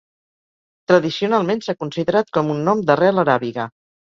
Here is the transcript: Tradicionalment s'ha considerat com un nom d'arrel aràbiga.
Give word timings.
Tradicionalment 0.91 1.61
s'ha 1.67 1.75
considerat 1.83 2.33
com 2.39 2.51
un 2.55 2.65
nom 2.71 2.83
d'arrel 2.89 3.25
aràbiga. 3.27 3.69